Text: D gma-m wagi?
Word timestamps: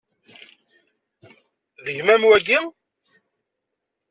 D 1.83 1.85
gma-m 1.97 2.23
wagi? 2.29 2.59